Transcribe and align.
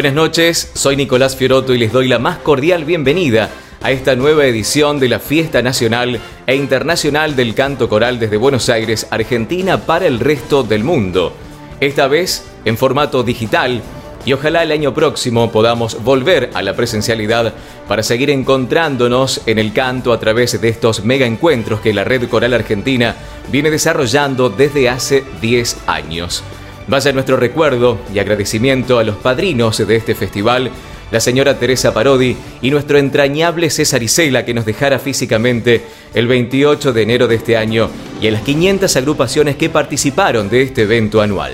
Buenas 0.00 0.14
noches, 0.14 0.70
soy 0.72 0.96
Nicolás 0.96 1.36
Fioroto 1.36 1.74
y 1.74 1.78
les 1.78 1.92
doy 1.92 2.08
la 2.08 2.18
más 2.18 2.38
cordial 2.38 2.86
bienvenida 2.86 3.50
a 3.82 3.90
esta 3.90 4.16
nueva 4.16 4.46
edición 4.46 4.98
de 4.98 5.10
la 5.10 5.18
Fiesta 5.18 5.60
Nacional 5.60 6.18
e 6.46 6.56
Internacional 6.56 7.36
del 7.36 7.54
Canto 7.54 7.90
Coral 7.90 8.18
desde 8.18 8.38
Buenos 8.38 8.70
Aires, 8.70 9.06
Argentina, 9.10 9.76
para 9.76 10.06
el 10.06 10.18
resto 10.18 10.62
del 10.62 10.84
mundo. 10.84 11.34
Esta 11.80 12.08
vez 12.08 12.46
en 12.64 12.78
formato 12.78 13.22
digital 13.22 13.82
y 14.24 14.32
ojalá 14.32 14.62
el 14.62 14.72
año 14.72 14.94
próximo 14.94 15.52
podamos 15.52 16.02
volver 16.02 16.48
a 16.54 16.62
la 16.62 16.74
presencialidad 16.74 17.52
para 17.86 18.02
seguir 18.02 18.30
encontrándonos 18.30 19.42
en 19.44 19.58
el 19.58 19.74
canto 19.74 20.14
a 20.14 20.18
través 20.18 20.58
de 20.58 20.70
estos 20.70 21.04
mega 21.04 21.26
encuentros 21.26 21.80
que 21.80 21.92
la 21.92 22.04
Red 22.04 22.30
Coral 22.30 22.54
Argentina 22.54 23.16
viene 23.52 23.70
desarrollando 23.70 24.48
desde 24.48 24.88
hace 24.88 25.24
10 25.42 25.76
años. 25.86 26.42
Vaya 26.88 27.12
nuestro 27.12 27.36
recuerdo 27.36 27.98
y 28.12 28.18
agradecimiento 28.18 28.98
a 28.98 29.04
los 29.04 29.16
padrinos 29.16 29.78
de 29.86 29.96
este 29.96 30.14
festival, 30.14 30.70
la 31.10 31.20
señora 31.20 31.58
Teresa 31.58 31.92
Parodi 31.92 32.36
y 32.62 32.70
nuestro 32.70 32.98
entrañable 32.98 33.70
César 33.70 34.02
Isela 34.02 34.44
que 34.44 34.54
nos 34.54 34.64
dejara 34.64 34.98
físicamente 34.98 35.82
el 36.14 36.26
28 36.26 36.92
de 36.92 37.02
enero 37.02 37.28
de 37.28 37.36
este 37.36 37.56
año 37.56 37.90
y 38.20 38.28
a 38.28 38.30
las 38.30 38.42
500 38.42 38.96
agrupaciones 38.96 39.56
que 39.56 39.70
participaron 39.70 40.48
de 40.48 40.62
este 40.62 40.82
evento 40.82 41.20
anual. 41.20 41.52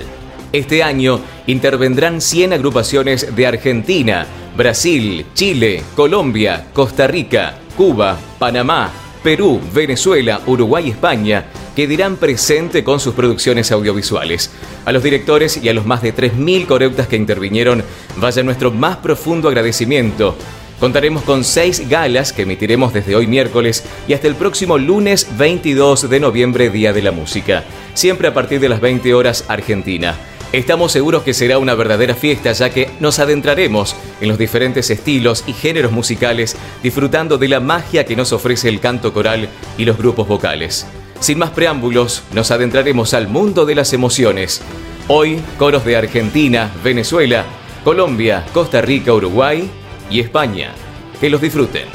Este 0.53 0.81
año 0.81 1.19
intervendrán 1.45 2.21
100 2.21 2.53
agrupaciones 2.53 3.35
de 3.35 3.47
Argentina, 3.47 4.25
Brasil, 4.55 5.25
Chile, 5.33 5.83
Colombia, 5.95 6.67
Costa 6.73 7.05
Rica, 7.05 7.59
Cuba, 7.75 8.17
Panamá, 8.39 8.91
Perú, 9.21 9.59
Venezuela, 9.73 10.41
Uruguay 10.45 10.87
y 10.87 10.91
España, 10.91 11.45
que 11.77 11.85
dirán 11.85 12.15
presente 12.15 12.83
con 12.83 12.99
sus 12.99 13.13
producciones 13.13 13.71
audiovisuales. 13.71 14.49
A 14.85 14.91
los 14.91 15.03
directores 15.03 15.57
y 15.63 15.69
a 15.69 15.75
los 15.75 15.85
más 15.85 16.01
de 16.01 16.11
3.000 16.11 16.65
coreutas 16.65 17.07
que 17.07 17.17
intervinieron, 17.17 17.83
vaya 18.15 18.41
nuestro 18.41 18.71
más 18.71 18.97
profundo 18.97 19.47
agradecimiento. 19.47 20.35
Contaremos 20.79 21.21
con 21.21 21.43
seis 21.43 21.87
galas 21.87 22.33
que 22.33 22.41
emitiremos 22.41 22.93
desde 22.93 23.15
hoy 23.15 23.27
miércoles 23.27 23.83
y 24.07 24.13
hasta 24.13 24.27
el 24.27 24.33
próximo 24.33 24.79
lunes 24.79 25.27
22 25.37 26.09
de 26.09 26.19
noviembre, 26.19 26.71
Día 26.71 26.93
de 26.93 27.03
la 27.03 27.11
Música, 27.11 27.63
siempre 27.93 28.27
a 28.27 28.33
partir 28.33 28.59
de 28.59 28.69
las 28.69 28.81
20 28.81 29.13
horas 29.13 29.45
Argentina. 29.47 30.15
Estamos 30.53 30.91
seguros 30.91 31.21
que 31.21 31.35
será 31.35 31.59
una 31.59 31.75
verdadera 31.75 32.15
fiesta 32.15 32.53
ya 32.53 32.71
que 32.71 32.89
nos 32.99 33.19
adentraremos 33.19 33.95
en 34.19 34.29
los 34.29 34.39
diferentes 34.39 34.89
estilos 34.89 35.43
y 35.45 35.53
géneros 35.53 35.91
musicales 35.91 36.57
disfrutando 36.81 37.37
de 37.37 37.49
la 37.49 37.59
magia 37.59 38.03
que 38.03 38.15
nos 38.15 38.33
ofrece 38.33 38.67
el 38.67 38.79
canto 38.79 39.13
coral 39.13 39.47
y 39.77 39.85
los 39.85 39.99
grupos 39.99 40.27
vocales. 40.27 40.87
Sin 41.19 41.39
más 41.39 41.49
preámbulos, 41.49 42.23
nos 42.31 42.51
adentraremos 42.51 43.13
al 43.13 43.27
mundo 43.27 43.65
de 43.65 43.75
las 43.75 43.93
emociones. 43.93 44.61
Hoy, 45.07 45.41
coros 45.57 45.83
de 45.83 45.97
Argentina, 45.97 46.71
Venezuela, 46.83 47.45
Colombia, 47.83 48.45
Costa 48.53 48.81
Rica, 48.81 49.13
Uruguay 49.13 49.69
y 50.09 50.19
España. 50.19 50.73
Que 51.19 51.29
los 51.29 51.41
disfruten. 51.41 51.85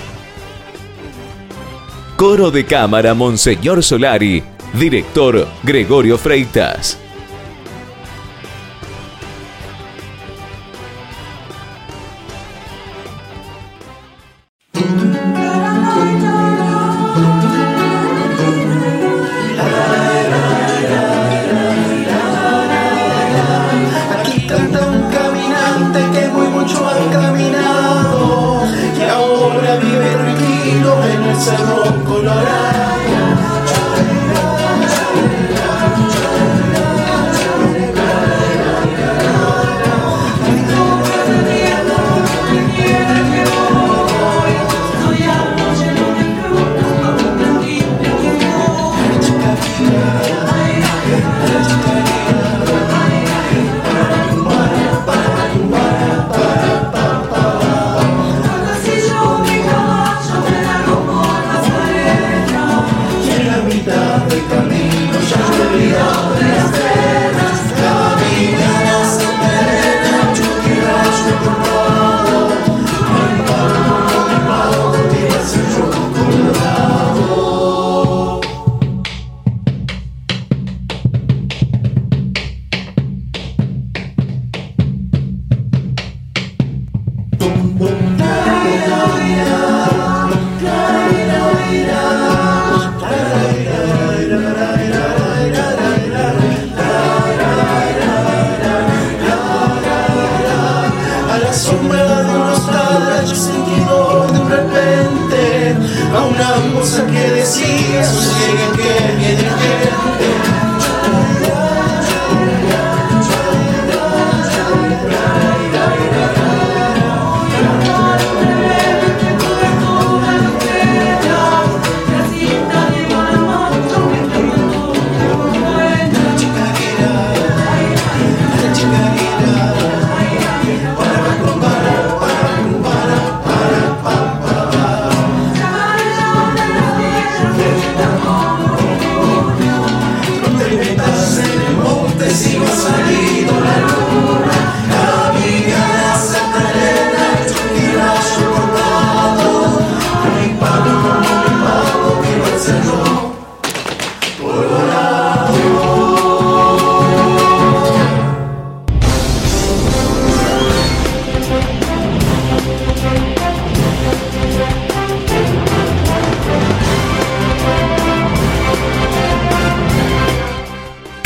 Coro 2.17 2.51
de 2.51 2.65
cámara 2.65 3.15
Monseñor 3.15 3.83
Solari, 3.83 4.43
director 4.75 5.47
Gregorio 5.63 6.19
Freitas. 6.19 7.02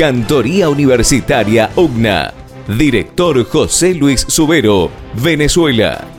Cantoría 0.07 0.69
Universitaria 0.69 1.71
UGNA. 1.75 2.33
Director 2.69 3.45
José 3.45 3.93
Luis 3.93 4.25
Subero, 4.29 4.89
Venezuela. 5.15 6.16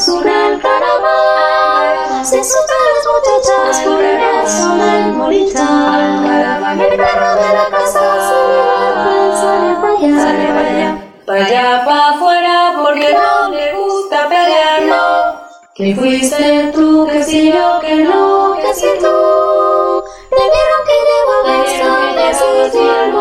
Pasa 0.00 0.14
una 0.14 0.58
caravana 0.62 2.24
Se 2.24 2.42
suben 2.42 2.80
las 2.94 3.06
muchachas 3.12 3.80
por 3.84 4.02
el 4.02 4.16
brazo 4.16 4.76
del 4.76 5.12
morichal 5.12 6.24
Caravana 6.26 6.84
el 6.84 6.96
perro 6.96 7.34
de 7.34 7.48
la 7.52 7.66
casa 7.70 8.00
sale 9.40 9.74
para 9.74 9.92
allá 9.98 10.22
Sale 10.22 10.46
para 10.48 10.68
allá 10.68 10.90
para 11.26 11.44
allá 11.44 11.84
para 11.84 12.08
afuera 12.08 12.72
porque 12.82 13.12
no 13.12 13.50
le 13.50 13.74
gusta 13.74 14.28
pelear, 14.28 14.82
no. 14.82 15.40
Que 15.76 15.94
fuiste 15.94 16.72
tú, 16.74 17.06
que 17.06 17.22
si 17.22 17.52
yo, 17.52 17.78
que 17.80 17.94
no, 17.96 18.56
que 18.56 18.74
si 18.74 18.88
tú. 18.98 20.02
Te 20.30 20.42
vieron 20.50 20.82
que 20.86 20.92
a 21.30 21.52
beso, 21.52 22.44
que 22.56 22.70
si 22.72 22.78
el 22.78 23.12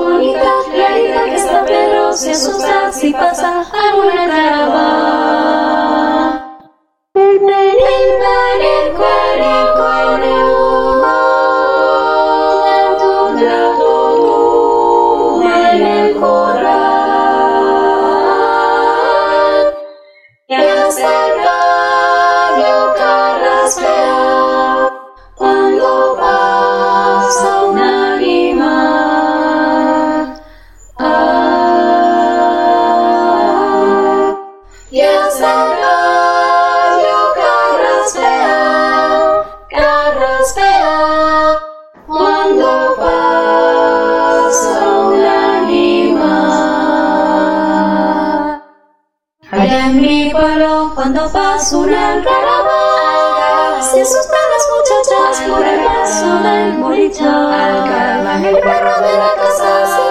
bonita, 0.00 0.50
clarita 0.72 1.24
que 1.24 1.36
está 1.36 1.64
pero 1.66 2.12
se 2.12 2.30
asusta 2.30 2.92
si 2.92 3.12
pasa 3.12 3.64
alguna 3.72 4.26
caravana. 4.28 5.31
Mi 50.02 50.30
pueblo, 50.30 50.92
cuando 50.96 51.30
pasa 51.30 51.76
una 51.76 52.22
caravana, 52.24 53.80
se 53.80 54.02
asustan 54.02 54.40
las 54.52 54.66
muchachas 54.74 55.48
por 55.48 55.64
el 55.64 55.84
paso 55.84 56.38
del 56.42 56.78
morichal. 56.78 58.44
El 58.44 58.58
perro 58.58 59.00
de 59.00 59.12
la 59.18 59.32
casa 59.36 59.86
se 59.86 60.02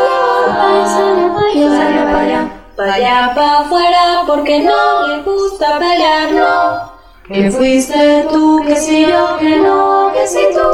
y 0.73 0.87
sale 0.87 1.27
para 1.33 1.47
allá, 1.47 1.69
sale 1.77 2.01
para 2.03 2.19
allá, 2.19 2.41
para 2.77 2.93
allá, 2.93 3.31
para 3.35 3.59
afuera, 3.59 4.23
porque 4.25 4.61
no 4.61 5.07
le 5.07 5.23
gusta 5.23 5.77
pelear, 5.77 6.31
no. 6.31 6.91
Que 7.27 7.51
fuiste 7.51 8.27
tú, 8.31 8.63
que 8.65 8.75
si 8.77 9.05
yo, 9.05 9.37
que 9.39 9.57
no, 9.57 10.11
que 10.13 10.25
si 10.25 10.43
tú. 10.53 10.69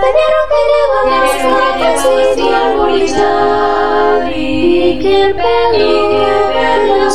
Te 0.00 0.08
vieron 0.16 0.44
que 0.50 0.60
llevan 0.70 1.08
hasta 1.22 1.78
que 1.78 1.90
si 2.34 2.48
el 2.48 2.76
morichal. 2.76 4.32
Y 4.34 4.98
que 5.00 5.34
pelos, 5.34 6.10
pelos 6.10 6.41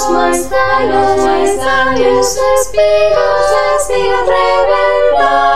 más 0.05 0.47
caros, 0.47 1.17
más 1.17 1.49
caros, 1.57 2.37
espigas, 2.61 3.51
espigas 3.81 4.27
reventar. 4.27 5.47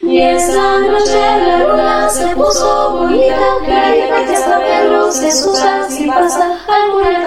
Y 0.00 0.20
esa 0.20 0.78
noche 0.80 1.20
la 1.46 1.58
luna 1.58 2.08
se 2.08 2.34
puso 2.34 2.90
bonita, 2.92 3.36
clarita 3.64 4.24
que 4.24 4.34
hasta 4.34 4.58
Pedro 4.60 5.12
se 5.12 5.28
asusta 5.28 5.90
si 5.90 6.06
pasa 6.06 6.58
alguna 6.66 7.23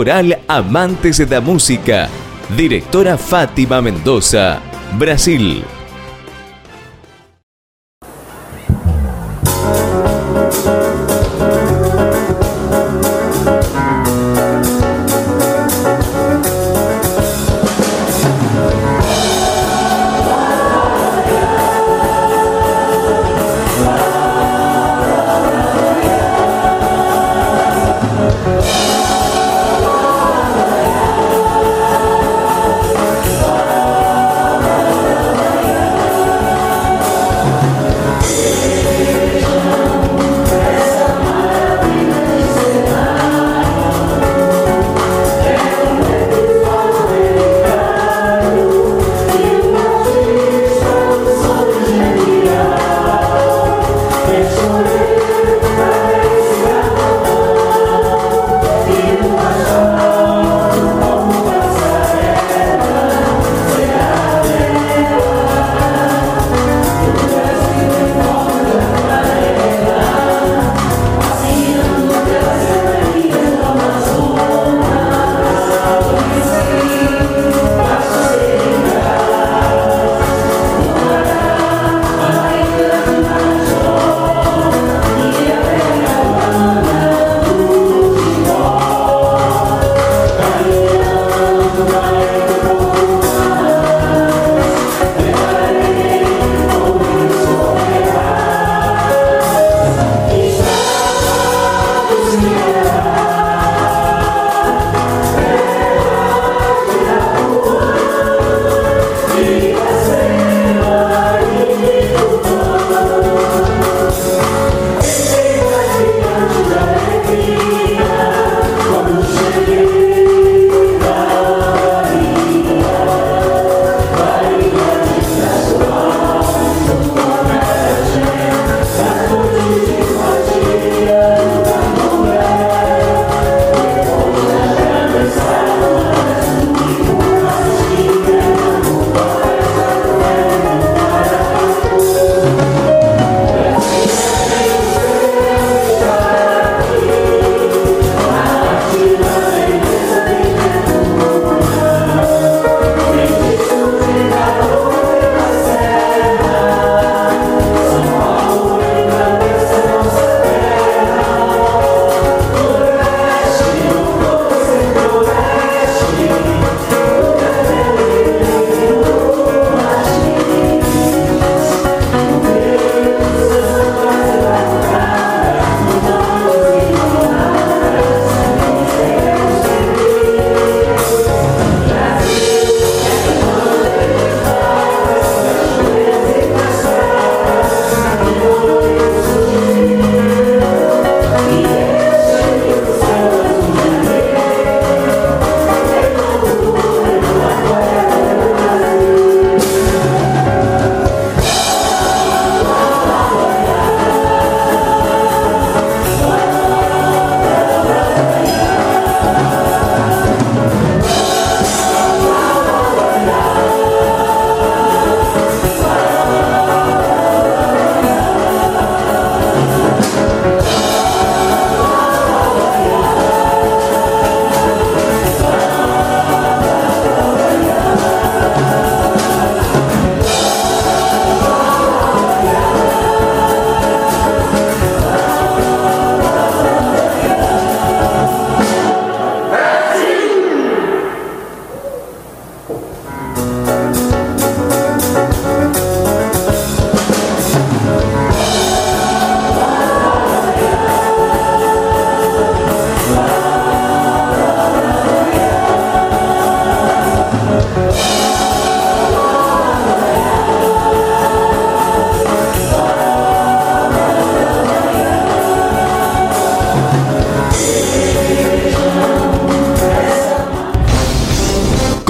Coral 0.00 0.32
Amantes 0.48 1.18
da 1.28 1.42
Música. 1.42 2.08
Directora 2.56 3.18
Fátima 3.18 3.82
Mendoza, 3.82 4.58
Brasil. 4.92 5.62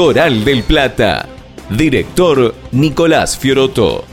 Coral 0.01 0.45
del 0.45 0.63
Plata. 0.63 1.29
Director 1.69 2.55
Nicolás 2.71 3.37
Fioroto. 3.37 4.07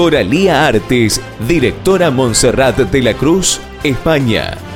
Coralía 0.00 0.66
Artes, 0.66 1.20
directora 1.46 2.10
Montserrat 2.10 2.78
de 2.78 3.02
la 3.02 3.12
Cruz, 3.12 3.60
España. 3.84 4.69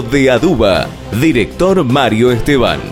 De 0.00 0.30
Aduba, 0.30 0.88
director 1.20 1.84
Mario 1.84 2.30
Esteban. 2.32 2.91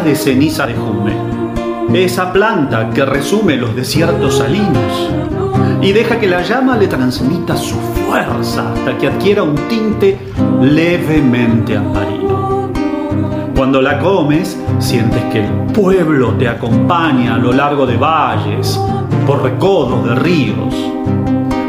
de 0.00 0.14
ceniza 0.14 0.66
de 0.66 0.74
jumbe, 0.74 1.12
esa 1.94 2.32
planta 2.32 2.90
que 2.90 3.04
resume 3.04 3.56
los 3.56 3.74
desiertos 3.74 4.38
salinos 4.38 5.10
y 5.82 5.92
deja 5.92 6.18
que 6.18 6.26
la 6.26 6.42
llama 6.42 6.76
le 6.76 6.86
transmita 6.86 7.56
su 7.56 7.74
fuerza 7.76 8.72
hasta 8.72 8.96
que 8.98 9.08
adquiera 9.08 9.42
un 9.42 9.54
tinte 9.68 10.18
levemente 10.60 11.76
amarillo. 11.76 12.70
Cuando 13.56 13.82
la 13.82 13.98
comes, 13.98 14.58
sientes 14.78 15.22
que 15.32 15.44
el 15.44 15.50
pueblo 15.72 16.34
te 16.34 16.48
acompaña 16.48 17.34
a 17.34 17.38
lo 17.38 17.52
largo 17.52 17.86
de 17.86 17.96
valles, 17.96 18.80
por 19.26 19.42
recodos 19.42 20.04
de 20.04 20.14
ríos. 20.14 20.74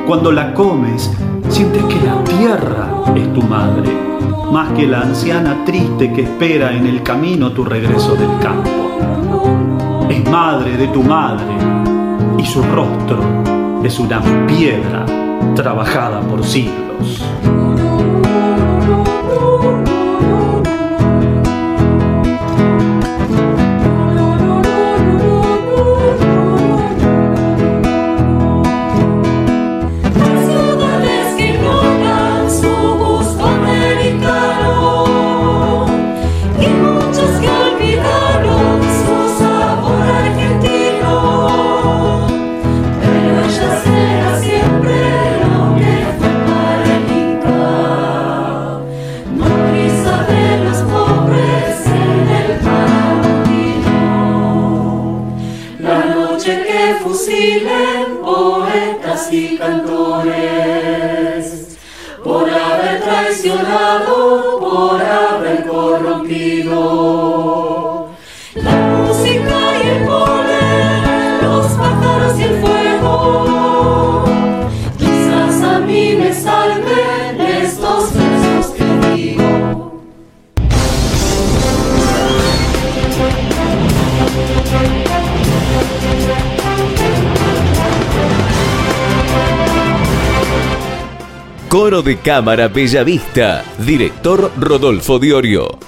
Cuando 0.08 0.32
la 0.32 0.54
comes, 0.54 1.12
sientes 1.50 1.84
que 1.86 2.06
la 2.06 2.24
tierra 2.24 2.88
es 3.16 3.34
tu 3.34 3.42
madre 3.42 4.11
más 4.52 4.72
que 4.74 4.88
la 4.88 5.02
anciana 5.02 5.64
triste 5.66 6.12
que 6.14 6.24
espera 6.24 6.74
en 6.76 6.86
el 6.86 7.04
camino 7.04 7.52
tu 7.52 7.64
regreso 7.64 8.16
del 8.16 8.38
campo. 8.40 10.08
Es 10.10 10.30
madre 10.30 10.78
de 10.78 10.88
tu 10.90 11.04
madre 11.04 11.54
y 12.38 12.46
su 12.46 12.62
rostro 12.64 13.82
es 13.84 14.00
una 14.00 14.22
piedra 14.48 15.06
trabajada 15.56 16.22
por 16.22 16.44
siglos. 16.44 17.24
De 92.00 92.18
Cámara 92.20 92.70
Bellavista. 92.70 93.66
Director 93.78 94.50
Rodolfo 94.58 95.20
Diorio. 95.20 95.81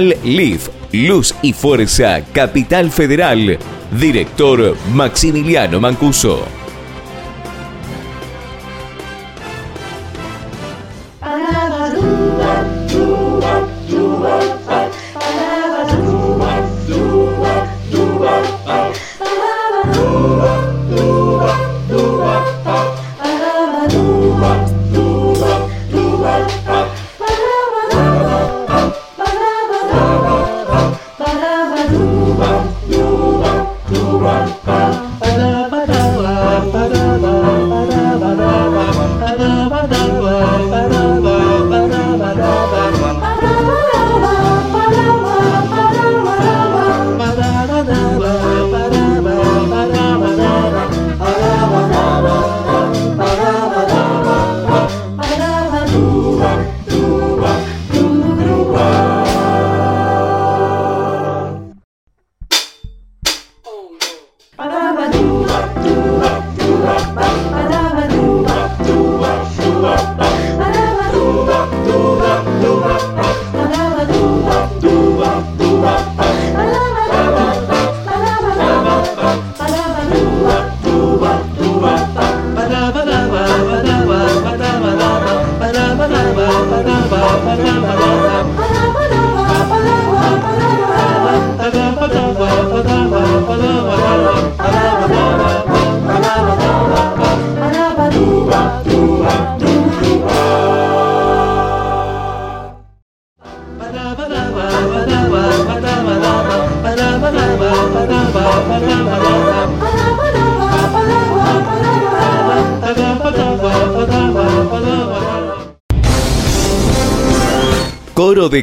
Leaf, 0.00 0.68
Luz 0.92 1.34
y 1.42 1.52
Fuerza, 1.52 2.22
Capital 2.32 2.90
Federal. 2.90 3.58
Director 3.92 4.76
Maximiliano 4.92 5.80
Mancuso. 5.80 6.59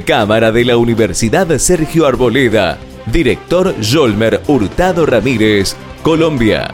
Cámara 0.08 0.54
de 0.54 0.64
la 0.64 0.78
Universidad 0.78 1.58
Sergio 1.58 2.08
Arboleda. 2.08 2.78
Director 3.08 3.76
Jolmer 3.84 4.42
Hurtado 4.48 5.06
Ramírez, 5.06 5.76
Colombia. 6.02 6.72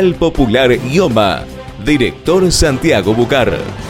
Coral 0.00 0.14
Popular 0.14 0.78
Ioma. 0.90 1.44
Director 1.84 2.50
Santiago 2.50 3.12
Bucar. 3.12 3.89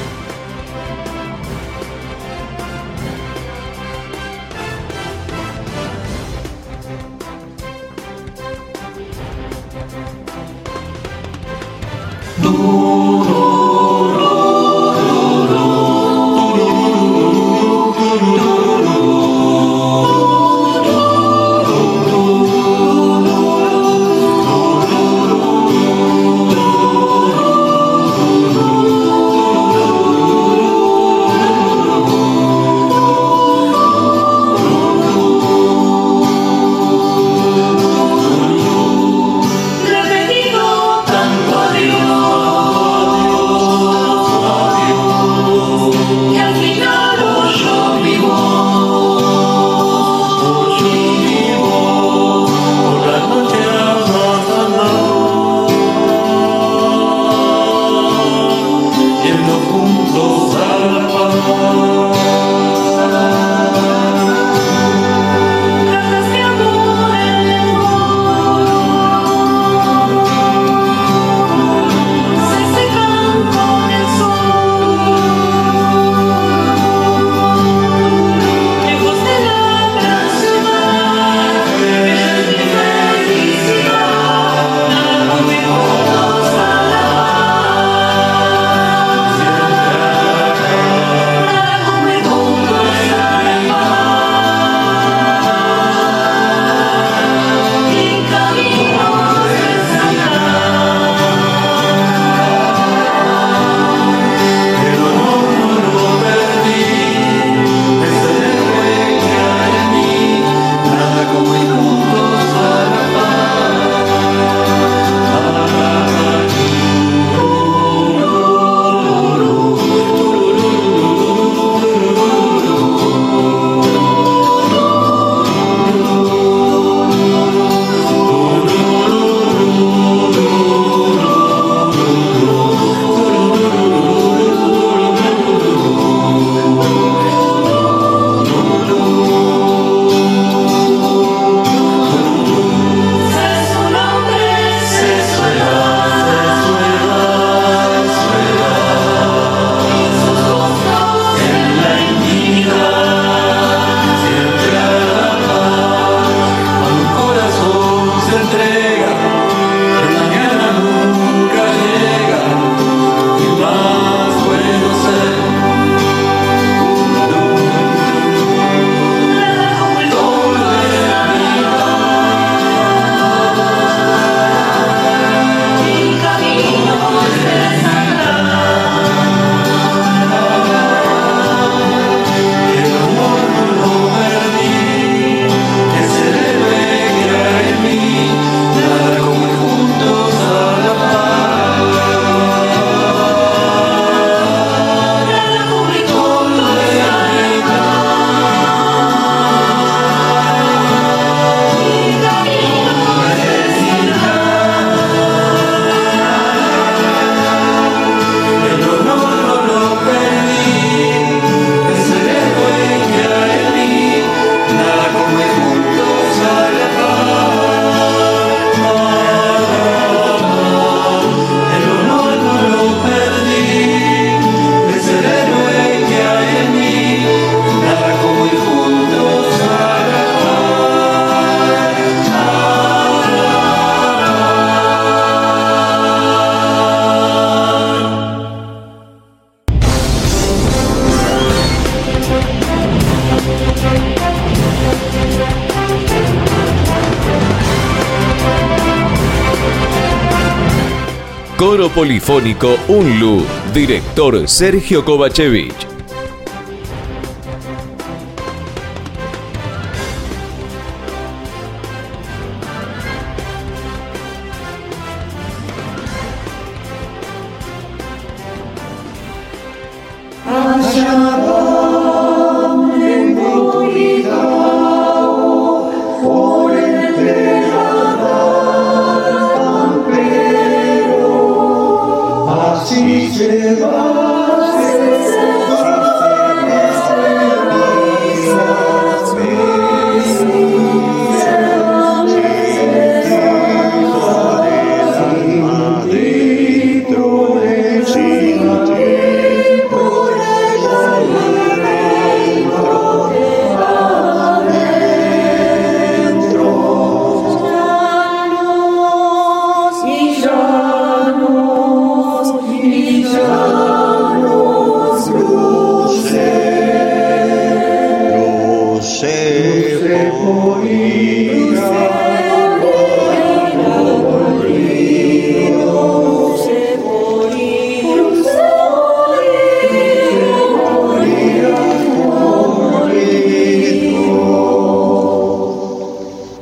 Polifónico 251.94 252.78
UNLU, 252.86 253.44
director 253.74 254.48
Sergio 254.48 255.04
Kovacevic. 255.04 255.89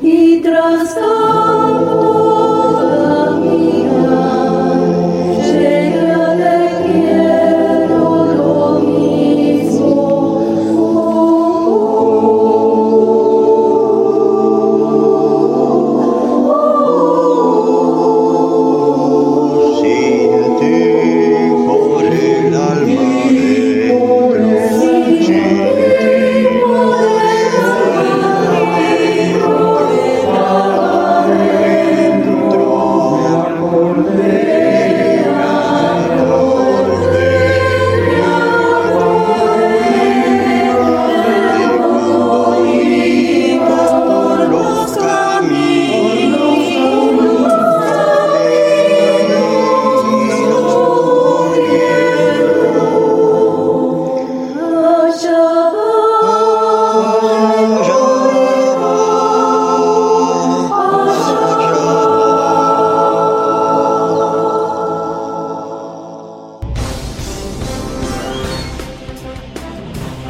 и 0.08 0.40
дрозда. 0.40 1.97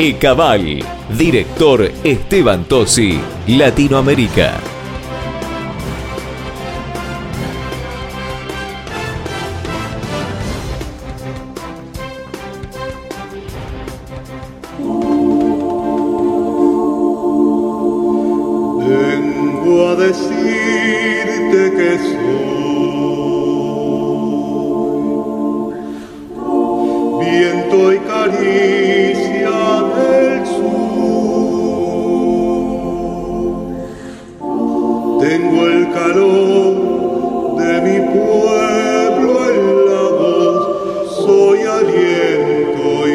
Ecabal, 0.08 0.82
director 1.10 1.92
Esteban 2.02 2.64
Tosi, 2.64 3.20
Latinoamérica. 3.46 4.67
Soy 42.76 43.07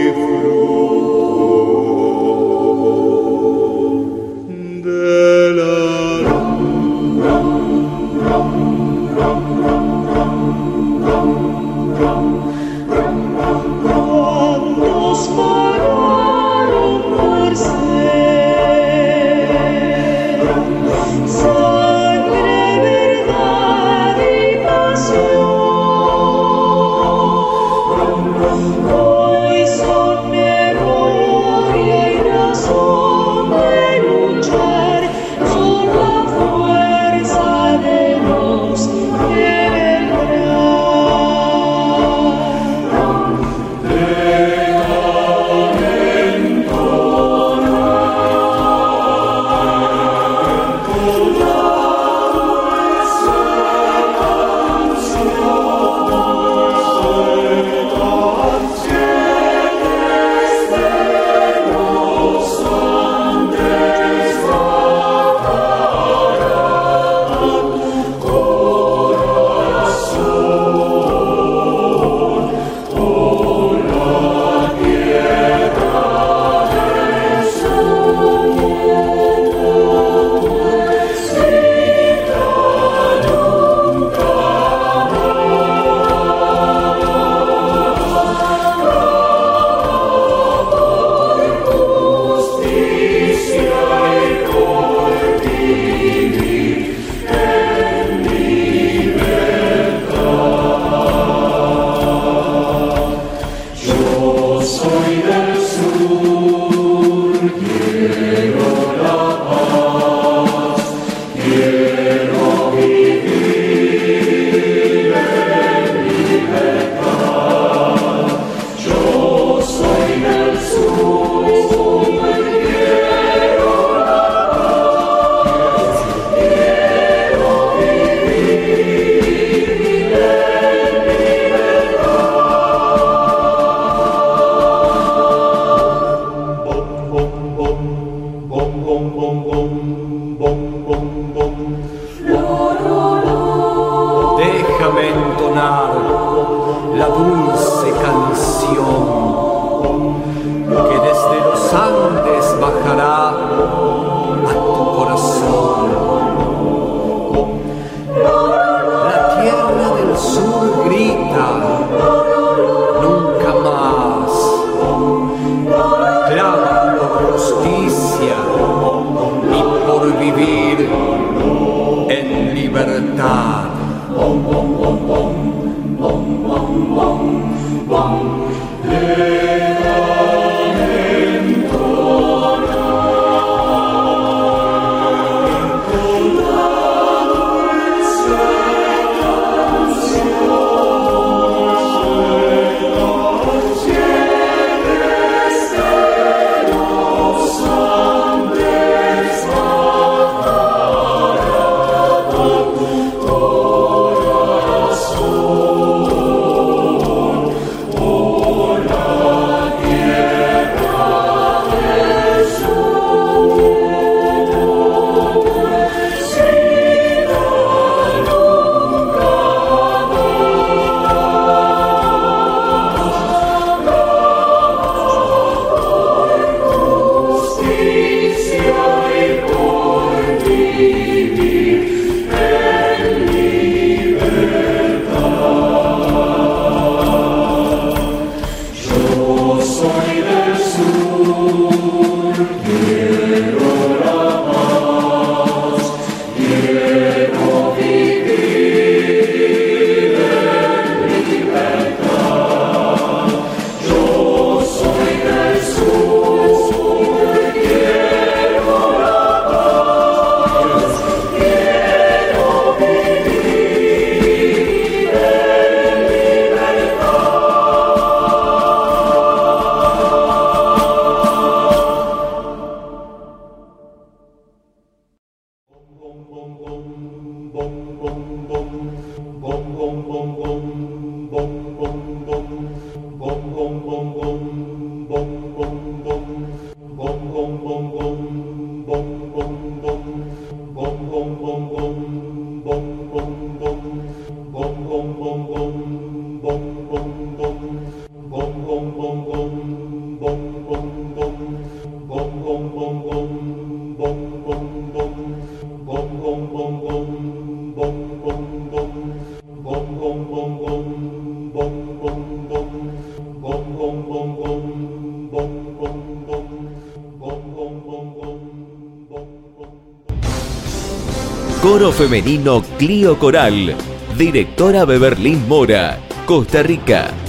Femenino 321.91 322.61
Clio 322.77 323.19
Coral. 323.19 323.75
Directora 324.17 324.85
Beberlín 324.85 325.47
Mora, 325.47 325.99
Costa 326.25 326.63
Rica. 326.63 327.22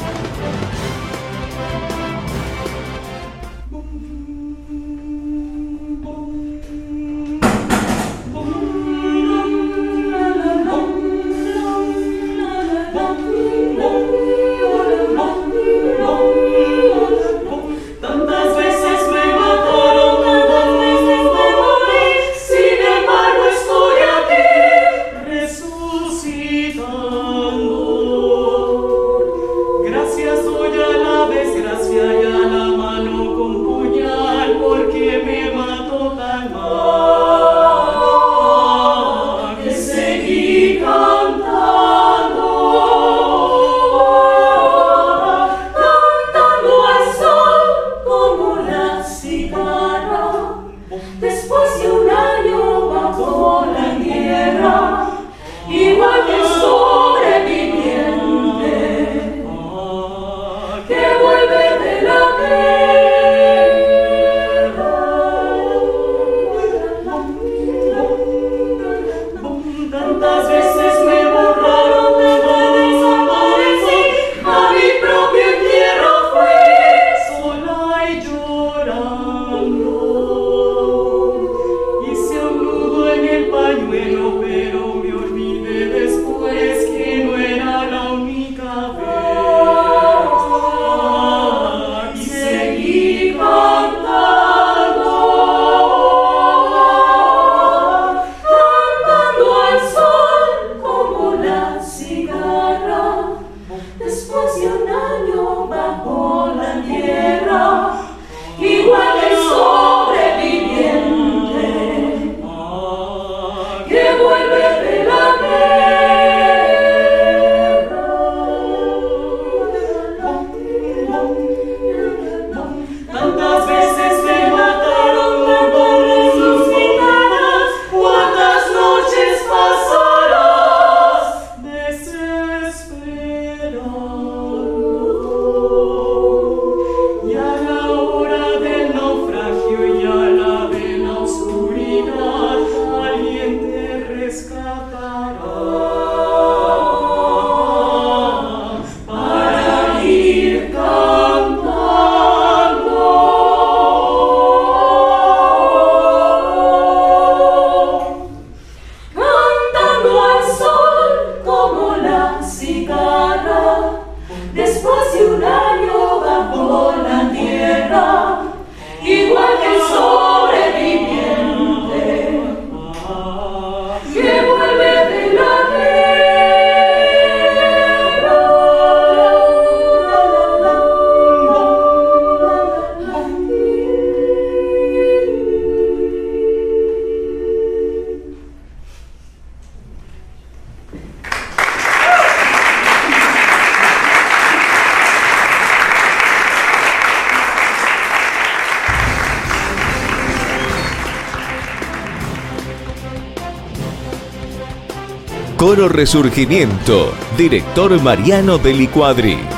Resurgimiento, 205.88 207.14
director 207.36 208.00
Mariano 208.00 208.58
Delicuadri. 208.58 209.53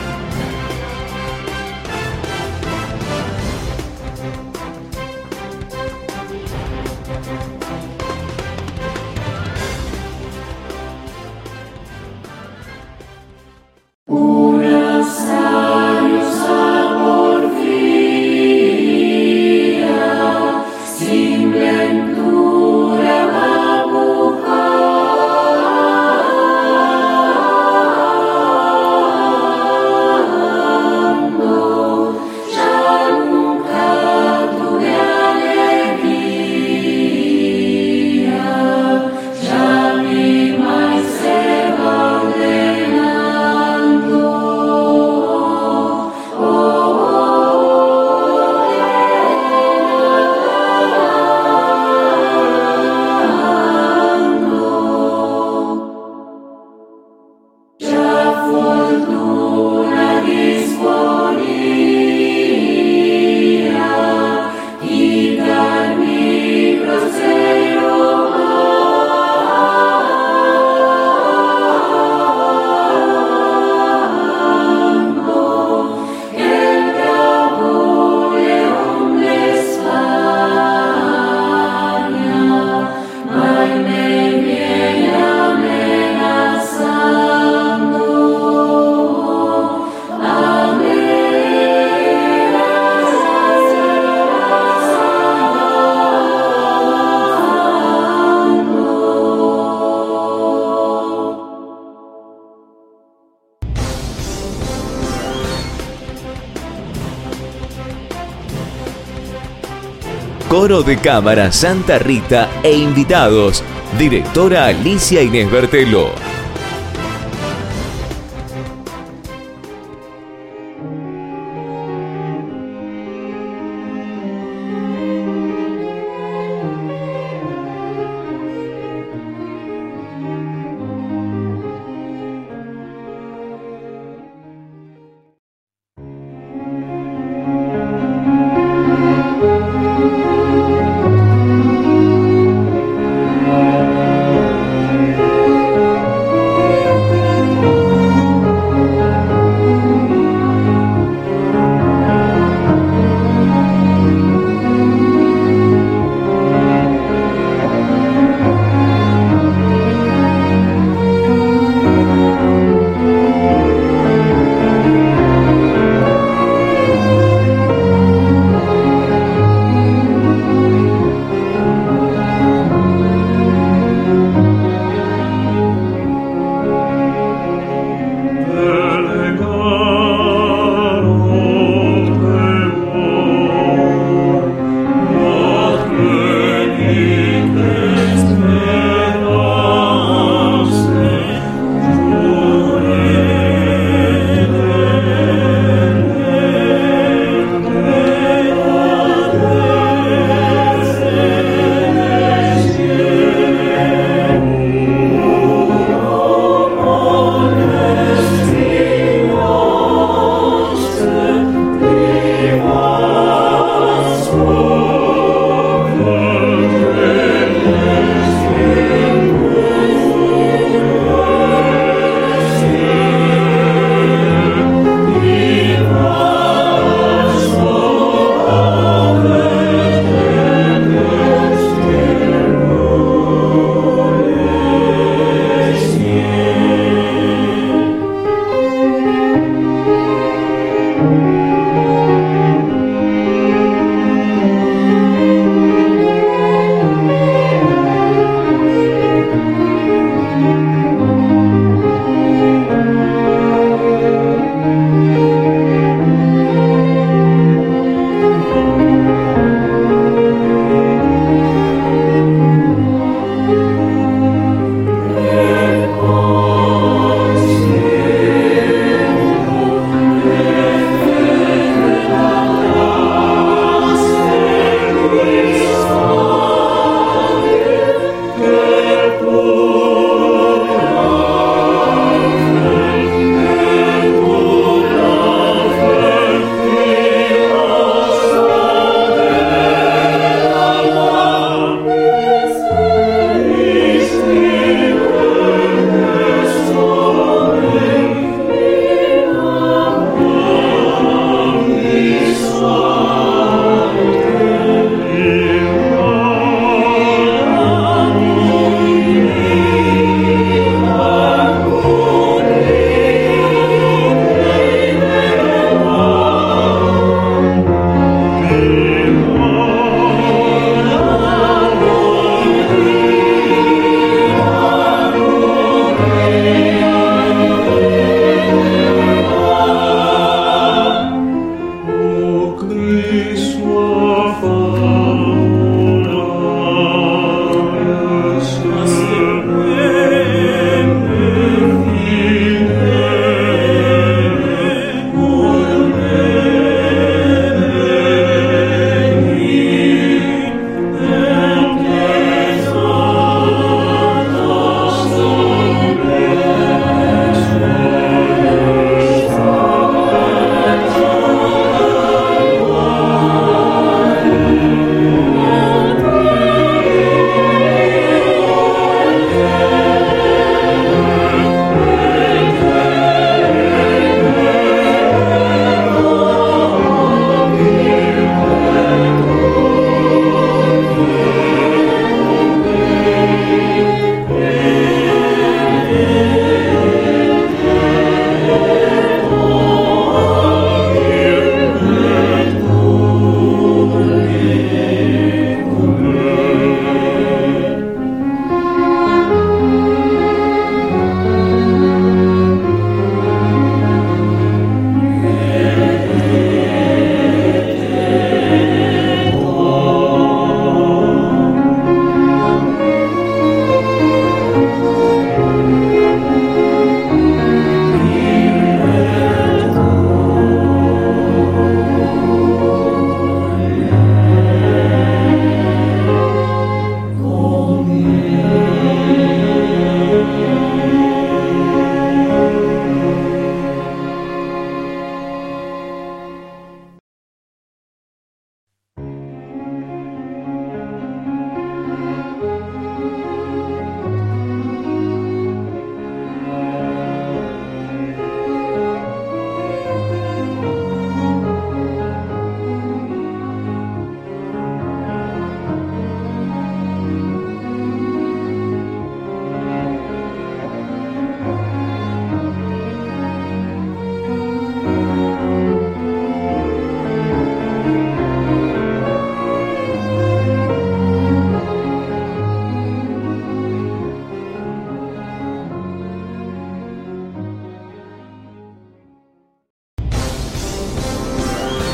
De 110.67 110.97
Cámara 110.97 111.53
Santa 111.53 111.97
Rita 111.97 112.51
e 112.65 112.73
invitados. 112.73 113.63
Directora 113.97 114.67
Alicia 114.67 115.23
Inés 115.23 115.49
Bertelo. 115.49 116.26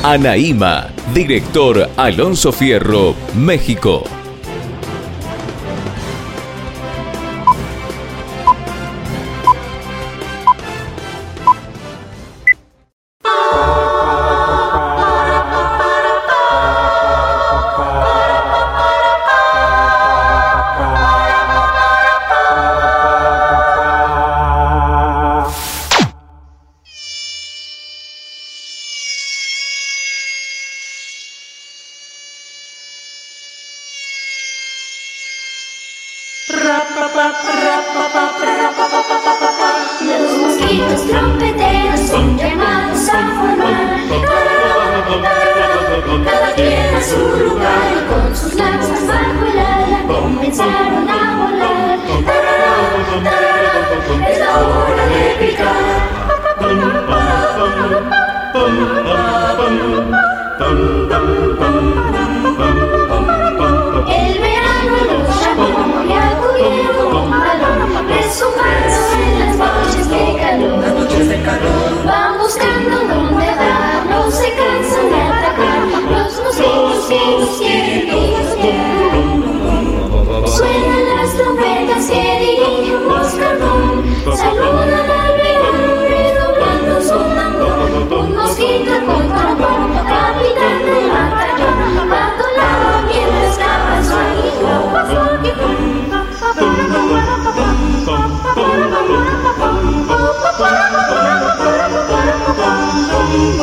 Anaíma, 0.05 0.89
director 1.15 1.89
Alonso 1.97 2.51
Fierro, 2.51 3.15
México. 3.37 4.22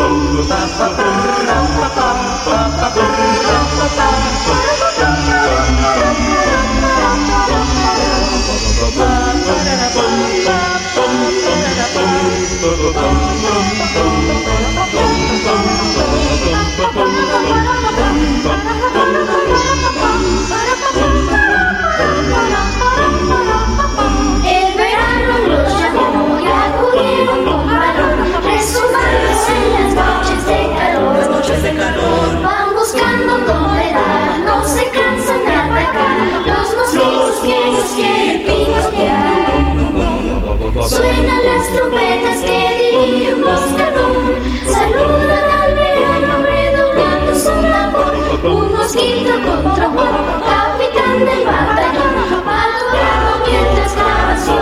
El 0.09 0.39
de 31.61 31.75
calor. 31.75 32.41
Van 32.41 32.73
buscando 32.75 33.39
dar 33.45 34.39
No 34.45 34.63
se 34.65 34.83
cansan 34.89 35.45
de 35.45 35.51
atacar. 35.51 36.17
Los 36.45 36.67
mosquitos 36.77 37.89
que 37.95 38.13
picotear 38.45 39.69
Suenan 40.87 41.41
las 41.45 41.65
trompetas 41.73 42.39
que 42.41 42.59
carbón 43.77 44.23
Saludan 44.71 45.45
al 45.61 45.71
verano 45.75 46.33
redoblando 46.43 47.31
su 47.35 47.49
tambor 47.49 48.13
Un 48.43 48.65
mosquito 48.77 49.33
con 49.45 49.75
trombón 49.75 50.15
Capitán 50.47 51.17
del 51.25 51.41
batallón. 51.45 52.13
Madurando 52.45 53.31
mientras 53.45 53.91
graba 53.95 54.33
su 54.37 54.53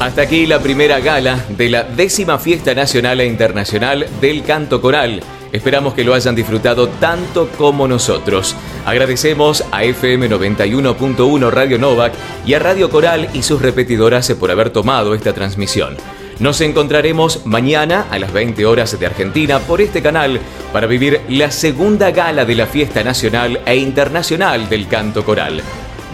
Hasta 0.00 0.22
aquí 0.22 0.46
la 0.46 0.60
primera 0.60 0.98
gala 0.98 1.44
de 1.50 1.68
la 1.68 1.82
décima 1.82 2.38
fiesta 2.38 2.74
nacional 2.74 3.20
e 3.20 3.26
internacional 3.26 4.06
del 4.18 4.42
canto 4.44 4.80
coral. 4.80 5.22
Esperamos 5.52 5.92
que 5.92 6.04
lo 6.04 6.14
hayan 6.14 6.34
disfrutado 6.34 6.88
tanto 6.88 7.50
como 7.58 7.86
nosotros. 7.86 8.56
Agradecemos 8.86 9.62
a 9.70 9.84
FM 9.84 10.30
91.1 10.30 11.50
Radio 11.50 11.76
Novak 11.78 12.14
y 12.46 12.54
a 12.54 12.58
Radio 12.58 12.88
Coral 12.88 13.28
y 13.34 13.42
sus 13.42 13.60
repetidoras 13.60 14.30
por 14.40 14.50
haber 14.50 14.70
tomado 14.70 15.14
esta 15.14 15.34
transmisión. 15.34 15.98
Nos 16.38 16.62
encontraremos 16.62 17.44
mañana 17.44 18.06
a 18.10 18.18
las 18.18 18.32
20 18.32 18.64
horas 18.64 18.98
de 18.98 19.04
Argentina 19.04 19.58
por 19.58 19.82
este 19.82 20.00
canal 20.00 20.40
para 20.72 20.86
vivir 20.86 21.20
la 21.28 21.50
segunda 21.50 22.10
gala 22.10 22.46
de 22.46 22.54
la 22.54 22.64
fiesta 22.64 23.04
nacional 23.04 23.60
e 23.66 23.76
internacional 23.76 24.66
del 24.70 24.88
canto 24.88 25.26
coral. 25.26 25.60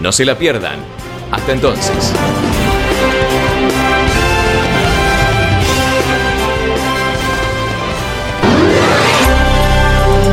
No 0.00 0.10
se 0.10 0.24
la 0.24 0.36
pierdan. 0.36 0.80
Hasta 1.30 1.52
entonces. 1.52 2.12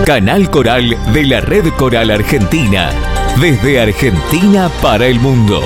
Canal 0.06 0.50
Coral 0.50 0.98
de 1.14 1.24
la 1.24 1.40
Red 1.40 1.70
Coral 1.78 2.12
Argentina. 2.12 2.90
Desde 3.40 3.80
Argentina 3.80 4.70
para 4.82 5.08
el 5.08 5.18
mundo. 5.22 5.62